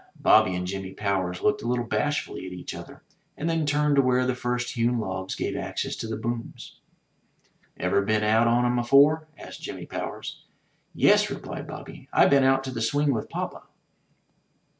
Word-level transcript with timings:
Bobby 0.19 0.55
and 0.55 0.65
Jimmy 0.65 0.93
Powers 0.93 1.43
looked 1.43 1.61
a 1.61 1.67
little 1.67 1.85
bashfully 1.85 2.47
at 2.47 2.53
each 2.53 2.73
other, 2.73 3.03
and 3.37 3.47
then 3.47 3.67
turned 3.67 3.97
to 3.97 4.01
where 4.01 4.25
the 4.25 4.33
first 4.33 4.71
hewn 4.73 4.97
logs 4.97 5.35
gave 5.35 5.55
access 5.55 5.95
to 5.97 6.07
the 6.07 6.17
booms. 6.17 6.79
*'Ever 7.77 8.01
been 8.01 8.23
out 8.23 8.47
on 8.47 8.65
'em 8.65 8.79
afore?'' 8.79 9.27
asked 9.37 9.61
Jimmy 9.61 9.85
Powers. 9.85 10.43
'*Yes," 10.95 11.29
replied 11.29 11.67
Bobby; 11.67 12.09
"I 12.11 12.25
been 12.25 12.43
out 12.43 12.63
to 12.63 12.71
the 12.71 12.81
swing 12.81 13.13
with 13.13 13.29
Papa." 13.29 13.61